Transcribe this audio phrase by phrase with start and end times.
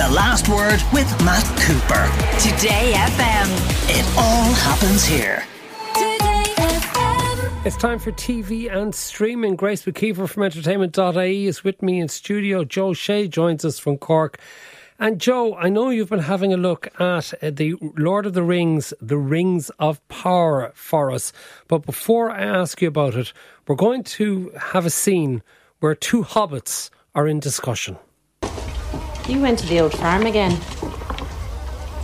[0.00, 2.08] The Last Word with Matt Cooper.
[2.40, 3.48] Today FM.
[3.90, 5.44] It all happens here.
[5.92, 7.66] Today FM.
[7.66, 9.56] It's time for TV and streaming.
[9.56, 12.64] Grace McKeever from entertainment.ie is with me in studio.
[12.64, 14.40] Joe O'Shea joins us from Cork.
[14.98, 18.42] And Joe, I know you've been having a look at uh, the Lord of the
[18.42, 21.30] Rings, the Rings of Power for us.
[21.68, 23.34] But before I ask you about it,
[23.68, 25.42] we're going to have a scene
[25.80, 27.98] where two hobbits are in discussion.
[29.30, 30.58] You went to the old farm again,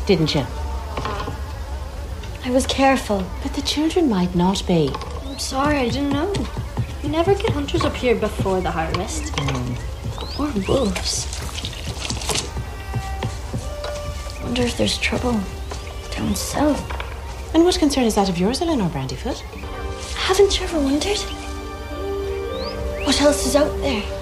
[0.07, 0.47] didn't you?
[2.45, 3.27] I was careful.
[3.43, 4.93] But the children might not be.
[5.25, 6.33] I'm sorry, I didn't know.
[7.03, 9.33] You never get hunters up here before the harvest.
[9.33, 10.39] Mm.
[10.39, 11.27] Or wolves.
[14.45, 15.41] Wonder if there's trouble
[16.13, 16.81] down south.
[17.57, 19.41] And what concern is that of yours, Elanor Brandyfoot?
[20.15, 21.19] Haven't you ever wondered?
[23.05, 24.16] What else is out there?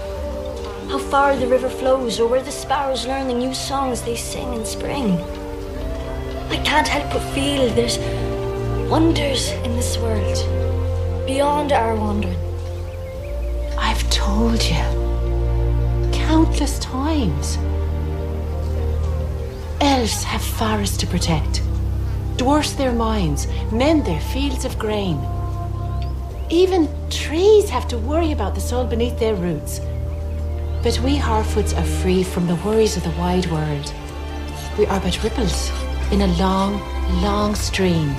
[0.94, 4.54] How far the river flows, or where the sparrows learn the new songs they sing
[4.54, 5.20] in spring.
[6.50, 7.98] I can't help but feel there's
[8.88, 10.38] wonders in this world
[11.26, 12.38] beyond our wandering.
[13.76, 14.84] I've told you
[16.12, 17.58] countless times.
[19.80, 21.60] Elves have forests to protect,
[22.36, 25.18] dwarfs their mines, mend their fields of grain.
[26.50, 29.80] Even trees have to worry about the soil beneath their roots.
[30.84, 33.94] But we Harfoots are free from the worries of the wide world.
[34.76, 35.70] We are but ripples
[36.12, 36.78] in a long,
[37.22, 38.10] long stream.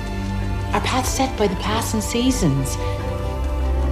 [0.74, 2.76] Our path set by the passing seasons.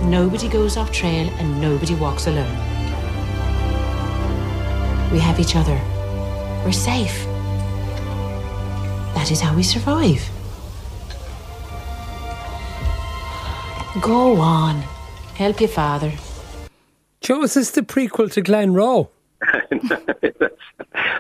[0.02, 2.50] Nobody goes off trail and nobody walks alone.
[5.12, 5.80] We have each other.
[6.64, 7.26] We're safe.
[9.14, 10.28] That is how we survive.
[14.02, 14.80] Go on.
[15.36, 16.12] Help your father.
[17.24, 19.08] Joe, is this the prequel to Glenroe?
[19.40, 20.50] the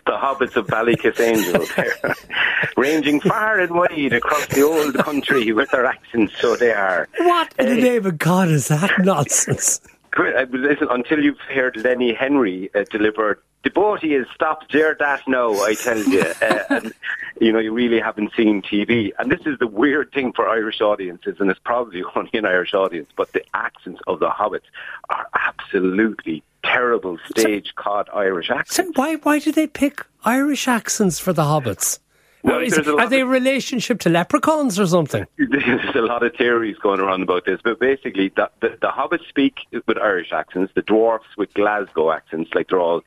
[0.06, 2.14] hobbits of Ballykissangel there,
[2.76, 7.08] ranging far and wide across the old country with their accents, so they are.
[7.16, 9.80] What in the Uh, name of God is that nonsense?
[10.16, 15.22] Uh, Listen, until you've heard Lenny Henry uh, deliver, the boat is stop there that
[15.26, 16.24] now, I tell you.
[16.44, 16.92] Uh, and,
[17.40, 19.12] you know, you really haven't seen TV.
[19.18, 22.74] And this is the weird thing for Irish audiences, and it's probably only an Irish
[22.74, 24.68] audience, but the accents of the hobbits
[25.08, 28.76] are absolutely terrible stage caught Irish accents.
[28.76, 31.98] So why why do they pick Irish accents for the hobbits?
[32.42, 35.26] Well, Is- are they of- relationship to leprechauns or something?
[35.38, 39.26] There's a lot of theories going around about this, but basically, the, the, the hobbits
[39.28, 43.02] speak with Irish accents, the dwarfs with Glasgow accents, like they're all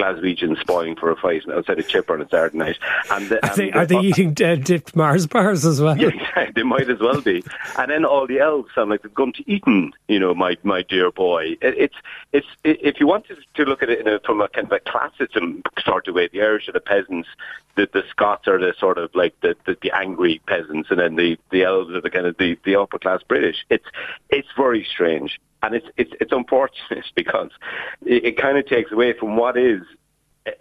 [0.00, 2.78] Glaswegians spoiling for a fight outside a chipper on a Saturday night.
[3.10, 5.98] And the, Are they, the- are they eating uh, dipped Mars bars as well?
[5.98, 6.10] Yeah,
[6.54, 7.42] they might as well be.
[7.78, 10.82] And then all the elves sound like they've gone to Eton, you know, my my
[10.82, 11.56] dear boy.
[11.60, 11.94] It, it's
[12.32, 14.72] it's it, if you wanted to look at it in a, from a kind of
[14.72, 17.28] a classism sort of way, the Irish are the peasants,
[17.76, 21.16] the the Scots are the sort of like the the, the angry peasants, and then
[21.16, 23.64] the the elves are the kind of the, the upper class British.
[23.68, 23.86] It's
[24.30, 25.40] it's very strange.
[25.62, 27.50] And it's it's it's unfortunate because
[28.04, 29.82] it, it kind of takes away from what is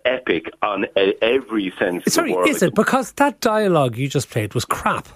[0.06, 0.86] epic on
[1.22, 2.50] every sense of Sorry, the word.
[2.50, 2.76] is it?
[2.76, 5.08] Because that dialogue you just played was crap.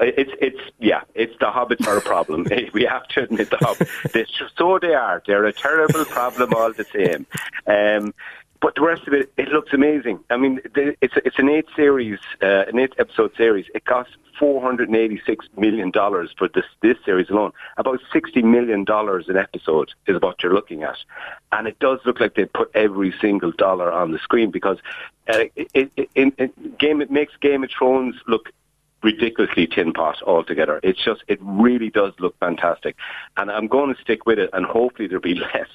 [0.00, 2.46] It's it's yeah, it's the hobbits are a problem.
[2.72, 4.12] we have to admit the hobbits.
[4.12, 5.22] They, so they are.
[5.26, 7.26] They're a terrible problem all the same.
[7.66, 8.14] Um,
[8.60, 10.20] but the rest of it, it looks amazing.
[10.30, 13.66] I mean, it's it's an eight series, uh, an eight episode series.
[13.74, 17.52] It cost four hundred and eighty six million dollars for this this series alone.
[17.76, 20.96] About sixty million dollars an episode is what you're looking at,
[21.52, 24.78] and it does look like they put every single dollar on the screen because
[25.28, 28.50] uh, it, it, it, it, game it makes Game of Thrones look
[29.02, 30.80] ridiculously tin pot altogether.
[30.82, 32.96] It's just, it really does look fantastic.
[33.36, 35.68] And I'm going to stick with it and hopefully there'll be less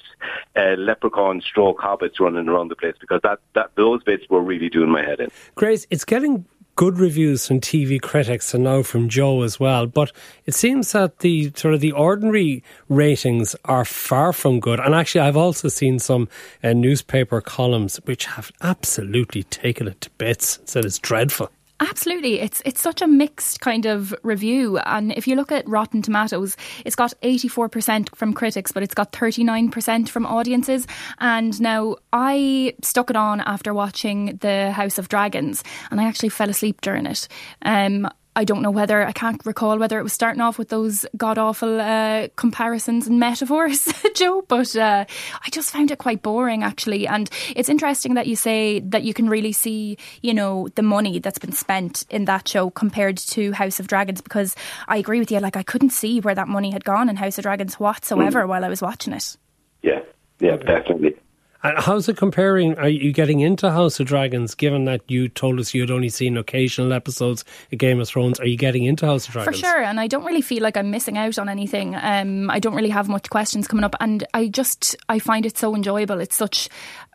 [0.56, 4.68] uh, leprechaun stroke hobbits running around the place because that, that those bits were really
[4.68, 5.30] doing my head in.
[5.54, 6.44] Grace, it's getting
[6.76, 9.86] good reviews from TV critics and now from Joe as well.
[9.86, 10.12] But
[10.44, 14.80] it seems that the sort of the ordinary ratings are far from good.
[14.80, 16.28] And actually, I've also seen some
[16.62, 20.58] uh, newspaper columns which have absolutely taken it to bits.
[20.64, 21.50] Said it's dreadful.
[21.90, 22.40] Absolutely.
[22.40, 24.78] It's it's such a mixed kind of review.
[24.78, 29.12] And if you look at Rotten Tomatoes, it's got 84% from critics, but it's got
[29.12, 30.86] 39% from audiences.
[31.18, 36.30] And now I stuck it on after watching The House of Dragons, and I actually
[36.30, 37.28] fell asleep during it.
[37.62, 41.06] Um, I don't know whether I can't recall whether it was starting off with those
[41.16, 44.42] god awful uh, comparisons and metaphors, Joe.
[44.42, 45.04] But uh,
[45.44, 47.06] I just found it quite boring, actually.
[47.06, 51.18] And it's interesting that you say that you can really see, you know, the money
[51.18, 54.20] that's been spent in that show compared to House of Dragons.
[54.20, 54.56] Because
[54.88, 57.38] I agree with you, like I couldn't see where that money had gone in House
[57.38, 59.36] of Dragons whatsoever while I was watching it.
[59.82, 60.00] Yeah,
[60.40, 61.16] yeah, definitely.
[61.64, 62.76] And how's it comparing?
[62.76, 66.10] Are you getting into House of Dragons, given that you told us you had only
[66.10, 68.38] seen occasional episodes of Game of Thrones?
[68.38, 69.56] Are you getting into House of Dragons?
[69.56, 71.96] For sure, and I don't really feel like I'm missing out on anything.
[71.96, 75.56] Um, I don't really have much questions coming up, and I just I find it
[75.56, 76.20] so enjoyable.
[76.20, 76.68] It's such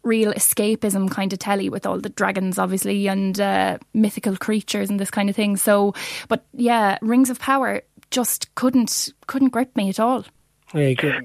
[0.03, 4.99] real escapism kind of telly with all the dragons, obviously, and uh, mythical creatures and
[4.99, 5.57] this kind of thing.
[5.57, 5.93] So,
[6.27, 10.25] but yeah, Rings of Power just couldn't couldn't grip me at all.
[10.73, 11.21] Yeah.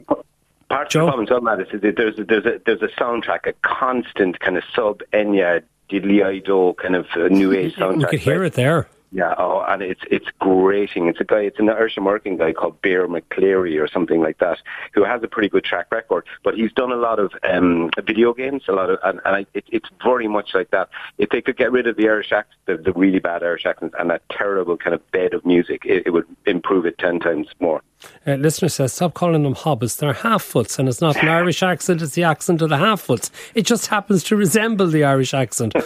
[0.69, 1.09] Part Joe?
[1.09, 3.53] of the problem on that is that there's a, there's a there's a soundtrack, a
[3.63, 7.99] constant kind of sub Enya diddly Ido kind of uh, new age soundtrack.
[7.99, 8.47] We could hear right?
[8.47, 8.89] it there.
[9.13, 11.07] Yeah, oh, and it's it's grating.
[11.07, 11.43] It's a guy.
[11.43, 14.59] It's an Irish American guy called Bear McCreary or something like that,
[14.93, 16.27] who has a pretty good track record.
[16.43, 19.47] But he's done a lot of um, video games, a lot of, and, and I,
[19.55, 20.89] it, it's very much like that.
[21.19, 23.95] If they could get rid of the Irish accent, the, the really bad Irish accents,
[23.97, 27.47] and that terrible kind of bed of music, it, it would improve it ten times
[27.61, 27.83] more.
[28.27, 29.99] Uh, listener says, stop calling them hobbits.
[29.99, 33.03] They're half foots, and it's not an Irish accent, it's the accent of the half
[33.03, 33.31] foots.
[33.55, 35.75] It just happens to resemble the Irish accent.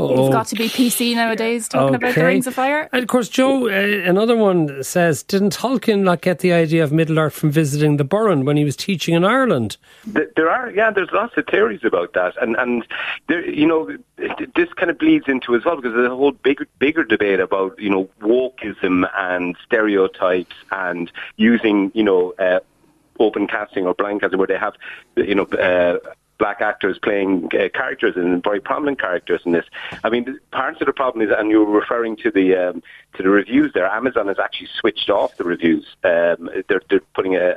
[0.00, 2.24] Oh, You've got to be PC nowadays talking about the.
[2.24, 2.88] Rings of Fire.
[2.92, 6.92] And of course, Joe, uh, another one says, didn't Tolkien not get the idea of
[6.92, 9.76] Middle Earth from visiting the Burren when he was teaching in Ireland?
[10.06, 12.86] There are, yeah, there's lots of theories about that, and and
[13.26, 14.00] there, you know, it-
[14.54, 17.78] this kind of bleeds into as well because there's a whole bigger bigger debate about
[17.78, 22.60] you know wokeism and stereotypes and using you know uh,
[23.20, 24.74] open casting or blind casting where they have
[25.16, 25.44] you know.
[25.44, 25.98] Uh,
[26.38, 29.66] Black actors playing uh, characters and very prominent characters in this.
[30.04, 32.82] I mean, parts of the problem is, and you were referring to the um,
[33.14, 33.86] to the reviews there.
[33.86, 35.84] Amazon has actually switched off the reviews.
[36.04, 37.56] Um, they're, they're putting a,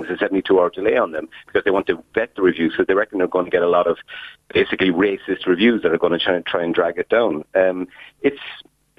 [0.00, 2.72] think it's a 72 hour delay on them because they want to vet the reviews
[2.72, 3.98] because they reckon they're going to get a lot of
[4.52, 7.44] basically racist reviews that are going to try, and, try and drag it down.
[7.54, 7.88] Um,
[8.22, 8.40] it's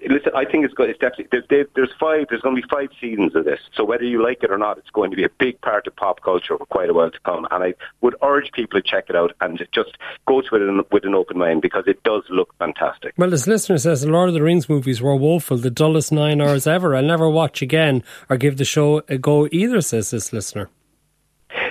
[0.10, 0.32] listen.
[0.36, 0.90] I think it's good.
[0.90, 2.28] It's definitely there, there, there's five.
[2.30, 3.60] There's going to be five seasons of this.
[3.74, 5.96] So whether you like it or not, it's going to be a big part of
[5.96, 7.48] pop culture for quite a while to come.
[7.52, 10.84] And I would urge people to check it out and just go to it in,
[10.92, 13.14] with an open mind because it does look fantastic.
[13.18, 16.42] Well, this listener says the Lord of the Rings movies were woeful, the dullest nine
[16.42, 16.96] hours ever.
[16.96, 20.70] I'll never watch again or give the show a go either, says this listener.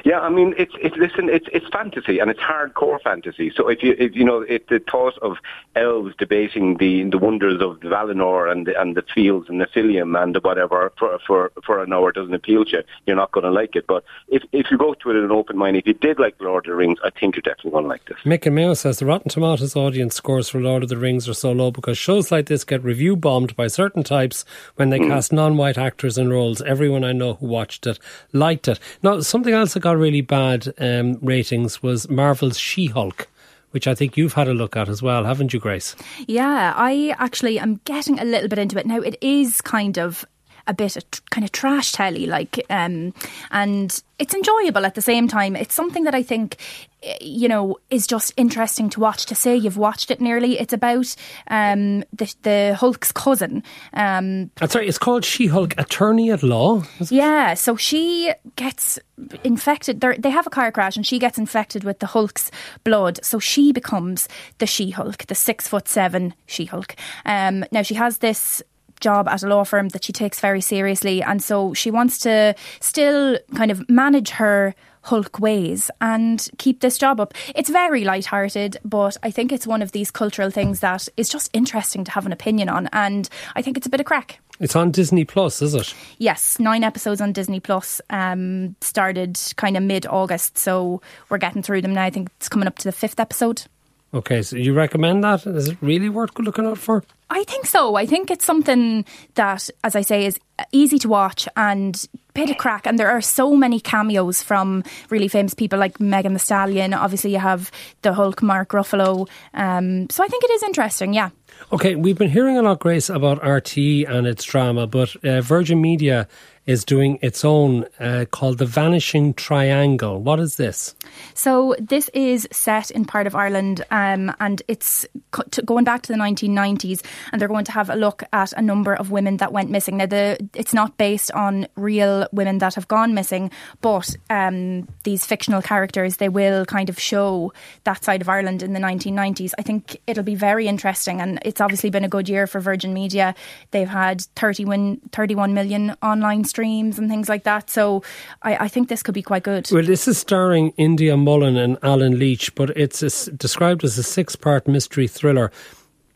[0.05, 3.53] Yeah, I mean, it's it's listen, it's it's fantasy and it's hardcore fantasy.
[3.55, 5.37] So if you if you know if the thought of
[5.77, 10.21] elves debating the the wonders of Valinor and the, and the fields and the Nephilim
[10.21, 13.45] and the whatever for for for an hour doesn't appeal to you, you're not going
[13.45, 13.87] to like it.
[13.87, 16.35] But if if you go to it in an open mind, if you did like
[16.41, 18.19] Lord of the Rings, I think you're definitely going to like this.
[18.25, 21.35] Mick and Mayo says the Rotten Tomatoes audience scores for Lord of the Rings are
[21.35, 24.45] so low because shows like this get review bombed by certain types
[24.77, 25.09] when they hmm.
[25.09, 26.63] cast non white actors in roles.
[26.63, 27.99] Everyone I know who watched it
[28.33, 28.79] liked it.
[29.03, 33.29] Now, something else that got really bad um, ratings was Marvel's She Hulk.
[33.73, 35.95] Which I think you've had a look at as well, haven't you, Grace?
[36.27, 38.99] Yeah, I actually am getting a little bit into it now.
[38.99, 40.25] It is kind of
[40.71, 43.13] a bit of tr- kind of trash telly, like, um,
[43.51, 45.57] and it's enjoyable at the same time.
[45.57, 46.57] It's something that I think,
[47.03, 49.27] eh, you know, is just interesting to watch.
[49.27, 51.15] To say you've watched it nearly, it's about
[51.49, 53.63] um, the the Hulk's cousin.
[53.95, 56.83] Um, That's right, it's called She Hulk Attorney at Law.
[57.11, 58.99] yeah, so she gets
[59.45, 60.01] infected.
[60.01, 62.51] They're, they have a car crash, and she gets infected with the Hulk's
[62.85, 63.19] blood.
[63.25, 64.29] So she becomes
[64.59, 66.95] the She Hulk, the six foot seven She Hulk.
[67.25, 68.63] Um, now she has this
[69.01, 72.55] job at a law firm that she takes very seriously, and so she wants to
[72.81, 74.75] still kind of manage her.
[75.05, 77.33] Hulk ways and keep this job up.
[77.55, 81.49] It's very light-hearted, but I think it's one of these cultural things that is just
[81.55, 84.41] interesting to have an opinion on, and I think it's a bit of crack.
[84.61, 85.95] It's on Disney Plus, is it?
[86.19, 88.03] Yes, nine episodes on Disney Plus.
[88.11, 92.05] Um, started kind of mid August, so we're getting through them now.
[92.05, 93.63] I think it's coming up to the fifth episode.
[94.13, 95.47] Okay, so you recommend that?
[95.47, 97.05] Is it really worth looking out for?
[97.29, 97.95] I think so.
[97.95, 100.39] I think it's something that, as I say, is
[100.73, 102.87] easy to watch and bit of crack.
[102.87, 106.93] And there are so many cameos from really famous people like Megan Thee Stallion.
[106.93, 107.71] Obviously, you have
[108.03, 109.29] the Hulk, Mark Ruffalo.
[109.55, 111.13] Um, so I think it is interesting.
[111.13, 111.31] Yeah.
[111.73, 115.81] Okay, we've been hearing a lot, Grace, about RTÉ and its drama, but uh, Virgin
[115.81, 116.27] Media
[116.71, 120.23] is doing its own uh, called The Vanishing Triangle.
[120.23, 120.95] What is this?
[121.35, 126.13] So this is set in part of Ireland, um, and it's co- going back to
[126.13, 129.53] the 1990s, and they're going to have a look at a number of women that
[129.53, 129.97] went missing.
[129.97, 133.51] Now, the it's not based on real women that have gone missing,
[133.81, 138.75] but um, these fictional characters they will kind of show that side of Ireland in
[138.75, 139.55] the 1990s.
[139.59, 142.95] I think it'll be very interesting, and it's obviously been a good year for Virgin
[142.95, 143.35] Media.
[143.73, 147.71] They've had 31, 31 million online streams and things like that.
[147.71, 148.03] So
[148.43, 149.69] I, I think this could be quite good.
[149.71, 153.99] Well, this is starring India Mullen and Allen Leech, but it's a s described as
[153.99, 155.51] a six part mystery thriller.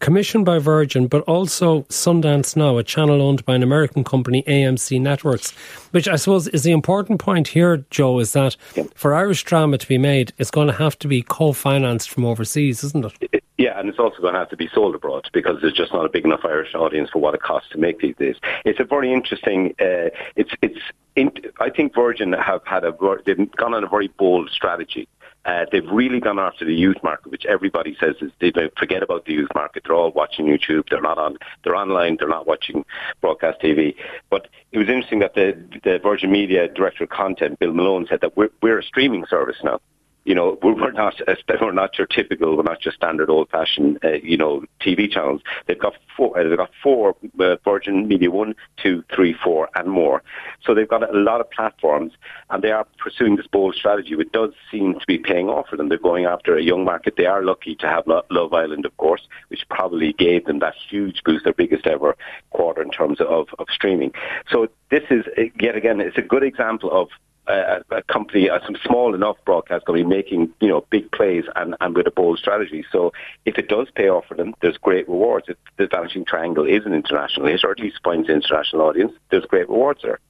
[0.01, 5.01] commissioned by Virgin, but also Sundance Now, a channel owned by an American company, AMC
[5.01, 5.53] Networks.
[5.93, 8.57] Which I suppose is the important point here, Joe, is that
[8.95, 12.85] for Irish drama to be made, it's going to have to be co-financed from overseas,
[12.85, 13.44] isn't it?
[13.57, 16.05] Yeah, and it's also going to have to be sold abroad because there's just not
[16.05, 18.37] a big enough Irish audience for what it costs to make these days.
[18.65, 19.75] It's a very interesting.
[19.81, 20.79] Uh, it's it's.
[21.15, 21.31] In,
[21.61, 22.93] I think Virgin have had a
[23.25, 25.07] they've gone on a very bold strategy.
[25.45, 29.27] Uh, they've really gone after the youth market, which everybody says is they forget about
[29.27, 29.85] the youth market.
[29.85, 30.89] They're all watching YouTube.
[30.89, 31.37] They're not on.
[31.63, 32.17] They're online.
[32.19, 32.85] They're not watching
[33.21, 33.95] broadcast TV.
[34.31, 38.23] But it was interesting that the the Virgin Media director of content, Bill Malone, said
[38.23, 39.81] that we're we're a streaming service now
[40.25, 41.21] you know, we're not
[41.61, 45.43] we're not your typical, we're not just standard old-fashioned, uh, you know, TV channels.
[45.67, 49.89] They've got four, uh, they've got four uh, Virgin Media one, two, three, four, and
[49.89, 50.23] more.
[50.65, 52.13] So they've got a lot of platforms,
[52.49, 55.77] and they are pursuing this bold strategy, which does seem to be paying off for
[55.77, 55.89] them.
[55.91, 57.15] They're going after a young market.
[57.17, 61.23] They are lucky to have Love Island, of course, which probably gave them that huge
[61.25, 62.17] boost, their biggest ever
[62.51, 64.13] quarter in terms of, of streaming.
[64.51, 65.25] So this is
[65.61, 67.09] yet again, it's a good example of
[67.47, 71.75] a, a company, a some small enough broadcast company making you know big plays and,
[71.81, 72.85] and with a bold strategy.
[72.91, 73.13] So
[73.45, 75.47] if it does pay off for them, there's great rewards.
[75.49, 79.13] If the Vanishing Triangle is an international hit, or at least finds an international audience,
[79.31, 80.21] there's great rewards there.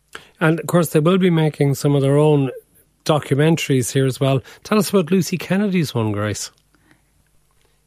[0.40, 2.50] And of course, they will be making some of their own
[3.04, 4.42] documentaries here as well.
[4.62, 6.50] Tell us about Lucy Kennedy's one, Grace.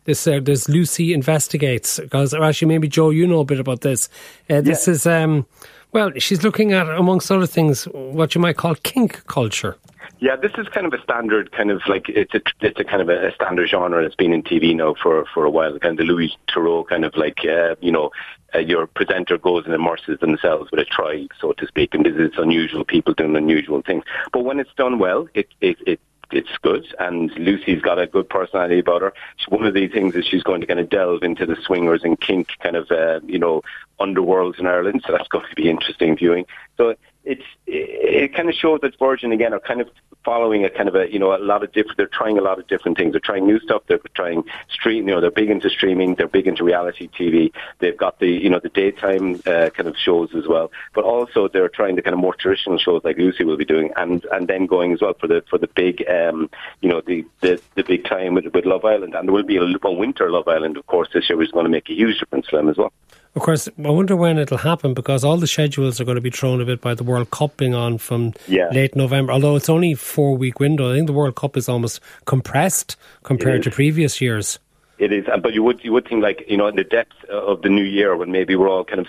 [0.08, 4.08] This uh, this Lucy investigates because actually maybe Joe, you know a bit about this.
[4.50, 4.94] Uh, this yeah.
[4.94, 5.06] is.
[5.06, 5.46] Um,
[5.92, 9.76] well, she's looking at, amongst other things, what you might call kink culture.
[10.20, 13.02] Yeah, this is kind of a standard kind of like it's a it's a kind
[13.02, 15.78] of a, standard genre that's been in TV now for for a while.
[15.78, 18.12] Kind of the Louis Theroux kind of like uh, you know
[18.56, 22.36] uh, your presenter goes and immerses themselves with a tribe, so to speak, and visits
[22.38, 24.06] unusual people doing unusual things.
[24.32, 26.00] But when it's done well, it it, it
[26.32, 29.14] it's good, and Lucy's got a good personality about her.
[29.50, 32.20] One of the things is she's going to kind of delve into the swingers and
[32.20, 33.62] kink kind of, uh, you know,
[34.00, 36.46] underworlds in Ireland, so that's going to be interesting viewing.
[36.78, 36.96] So
[37.28, 39.90] it's it, it kind of shows that Virgin again are kind of
[40.24, 41.98] following a kind of a you know a lot of different.
[41.98, 43.12] They're trying a lot of different things.
[43.12, 43.84] They're trying new stuff.
[43.88, 45.08] They're trying stream.
[45.08, 46.16] You know, they're big into streaming.
[46.16, 47.52] They're big into reality TV.
[47.80, 50.72] They've got the you know the daytime uh, kind of shows as well.
[50.94, 53.92] But also they're trying the kind of more traditional shows like Lucy will be doing,
[53.98, 56.50] and and then going as well for the for the big um,
[56.82, 59.16] you know the, the the big time with, with Love Island.
[59.16, 61.52] And there will be a, a winter Love Island, of course, this year, which is
[61.52, 62.94] going to make a huge difference for them as well.
[63.38, 66.32] Of course, I wonder when it'll happen because all the schedules are going to be
[66.32, 68.70] thrown a bit by the World Cup being on from yeah.
[68.72, 69.32] late November.
[69.32, 73.62] Although it's only four week window, I think the World Cup is almost compressed compared
[73.62, 74.58] to previous years.
[75.00, 77.62] It is, but you would you would think like you know in the depth of
[77.62, 79.08] the new year when maybe we're all kind of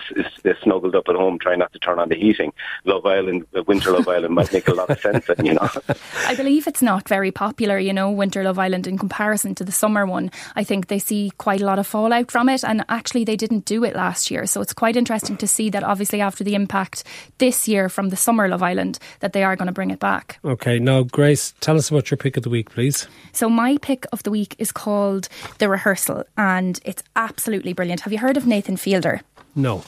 [0.61, 2.53] snuggled up at home trying not to turn on the heating.
[2.85, 5.25] Love Island, uh, Winter Love Island might make a lot of sense.
[5.43, 5.69] you know,
[6.27, 7.79] I believe it's not very popular.
[7.79, 10.29] You know, Winter Love Island in comparison to the summer one.
[10.55, 13.65] I think they see quite a lot of fallout from it, and actually they didn't
[13.65, 14.45] do it last year.
[14.45, 17.03] So it's quite interesting to see that obviously after the impact
[17.39, 20.39] this year from the summer Love Island that they are going to bring it back.
[20.45, 23.07] Okay, now Grace, tell us about your pick of the week, please.
[23.31, 28.01] So my pick of the week is called the rehearsal, and it's absolutely brilliant.
[28.01, 29.21] Have you heard of Nathan Fielder?
[29.55, 29.83] No.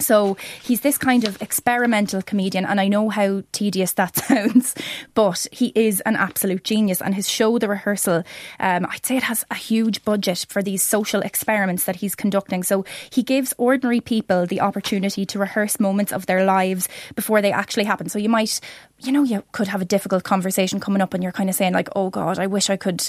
[0.00, 4.74] So he's this kind of experimental comedian, and I know how tedious that sounds,
[5.14, 7.00] but he is an absolute genius.
[7.00, 8.24] And his show, The Rehearsal,
[8.58, 12.64] um, I'd say it has a huge budget for these social experiments that he's conducting.
[12.64, 17.52] So he gives ordinary people the opportunity to rehearse moments of their lives before they
[17.52, 18.08] actually happen.
[18.08, 18.60] So you might,
[18.98, 21.74] you know, you could have a difficult conversation coming up, and you're kind of saying,
[21.74, 23.08] like, oh God, I wish I could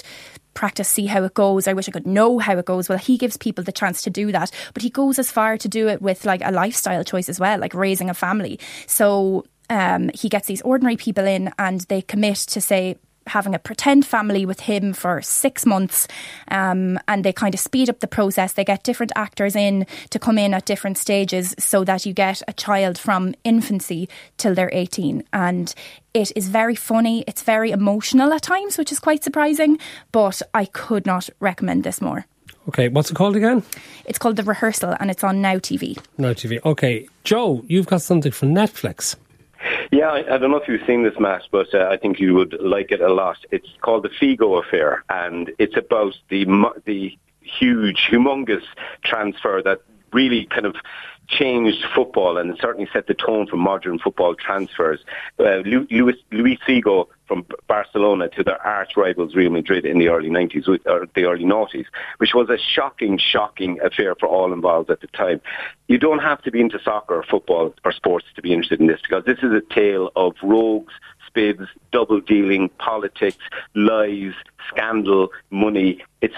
[0.56, 1.68] practice, see how it goes.
[1.68, 2.88] I wish I could know how it goes.
[2.88, 5.68] Well, he gives people the chance to do that, but he goes as far to
[5.68, 8.58] do it with like a lifestyle choice as well, like raising a family.
[8.88, 13.58] So um, he gets these ordinary people in and they commit to say, having a
[13.58, 16.06] pretend family with him for six months
[16.48, 18.52] um, and they kind of speed up the process.
[18.52, 22.42] They get different actors in to come in at different stages so that you get
[22.48, 25.24] a child from infancy till they're 18.
[25.32, 25.74] And
[26.14, 29.78] it is very funny, it's very emotional at times, which is quite surprising,
[30.12, 32.26] but I could not recommend this more.
[32.68, 33.62] Okay, what's it called again?
[34.06, 35.98] It's called The Rehearsal and it's on Now TV.
[36.18, 36.58] Now TV.
[36.64, 39.16] Okay, Joe, you've got something from Netflix.
[39.96, 42.34] Yeah, I, I, don't know if you've seen this match, but uh, I think you
[42.34, 43.38] would like it a lot.
[43.50, 46.44] It's called the Figo Affair, and it's about the
[46.84, 48.66] the huge, humongous
[49.02, 49.80] transfer that
[50.16, 50.76] really kind of
[51.28, 55.00] changed football and certainly set the tone for modern football transfers.
[55.38, 56.16] Uh, Luis,
[56.66, 61.24] Figo from Barcelona to their arch rivals Real Madrid in the early 90s, or the
[61.24, 61.86] early noughties,
[62.18, 65.40] which was a shocking, shocking affair for all involved at the time.
[65.88, 69.00] You don't have to be into soccer football or sports to be interested in this
[69.02, 70.94] because this is a tale of rogues,
[71.28, 73.44] spids, double dealing, politics,
[73.74, 74.34] lies,
[74.70, 76.04] scandal, money.
[76.22, 76.36] It's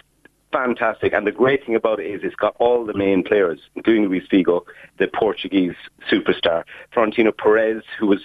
[0.52, 1.12] fantastic.
[1.12, 4.25] And the great thing about it is it's got all the main players, including Luis
[4.31, 4.62] Figo,
[4.99, 5.75] the Portuguese
[6.11, 8.21] superstar, Florentino Perez, who was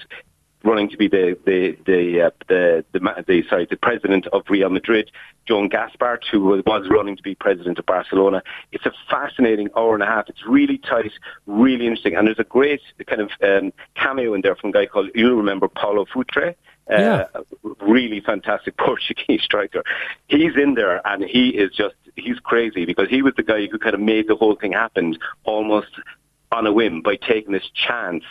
[0.63, 4.69] running to be the the the, uh, the, the, the sorry the president of Real
[4.69, 5.11] Madrid,
[5.47, 8.41] Joan Gaspart, who was running to be president of Barcelona.
[8.71, 10.29] It's a fascinating hour and a half.
[10.29, 11.11] It's really tight,
[11.45, 14.85] really interesting, and there's a great kind of um, cameo in there from a guy
[14.85, 16.55] called you'll remember Paulo Futre.
[16.91, 17.25] Uh, yeah.
[17.79, 19.83] really fantastic Portuguese striker.
[20.27, 23.77] He's in there and he is just, he's crazy because he was the guy who
[23.77, 25.89] kind of made the whole thing happen almost
[26.51, 28.23] on a whim by taking this chance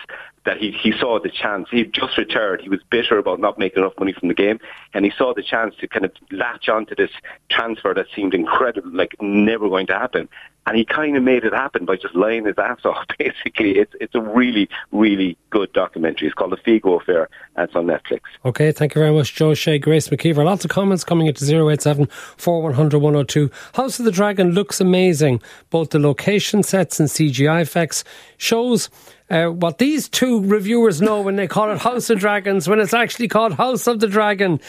[0.44, 1.68] that he, he saw the chance.
[1.70, 2.60] He just retired.
[2.60, 4.58] He was bitter about not making enough money from the game,
[4.94, 7.10] and he saw the chance to kind of latch onto this
[7.48, 10.28] transfer that seemed incredible, like never going to happen.
[10.66, 13.06] And he kind of made it happen by just lying his ass off.
[13.18, 16.28] Basically, it's it's a really really good documentary.
[16.28, 18.20] It's called The Figo Affair, and it's on Netflix.
[18.44, 20.44] Okay, thank you very much, Joe O'Shea, Grace McKeever.
[20.44, 23.50] Lots of comments coming into 087 4100 102.
[23.74, 25.42] House of the Dragon looks amazing.
[25.70, 28.04] Both the location sets and CGI effects
[28.36, 28.88] shows
[29.32, 32.92] uh, what these two reviewers know when they call it House of Dragons, when it's
[32.92, 34.60] actually called House of the Dragon.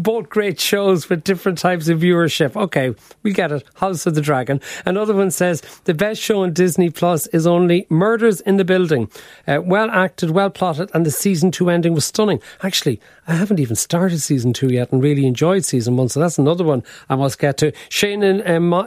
[0.00, 2.56] Both great shows with different types of viewership.
[2.56, 3.64] Okay, we get it.
[3.74, 4.60] House of the Dragon.
[4.84, 9.10] Another one says the best show on Disney Plus is only Murders in the Building.
[9.46, 12.42] Uh, well acted, well plotted, and the season two ending was stunning.
[12.62, 16.38] Actually, I haven't even started season two yet and really enjoyed season one, so that's
[16.38, 17.72] another one I must get to.
[17.88, 18.86] Shane and um,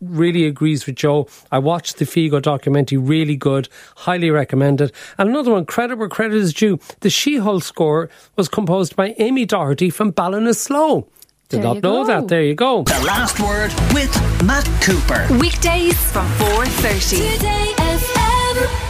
[0.00, 1.28] really agrees with Joe.
[1.50, 4.92] I watched the Figo documentary, really good, highly recommended.
[5.18, 6.78] And another one, credit where credit is due.
[7.00, 11.06] The She-Hulk score was composed by Amie Doherty from Ballinasloe.
[11.50, 12.06] Did there not know go.
[12.06, 12.28] that.
[12.28, 12.84] There you go.
[12.84, 14.14] The last word with
[14.44, 15.26] Matt Cooper.
[15.40, 17.34] Weekdays from 4.30.
[17.34, 18.89] Today FM.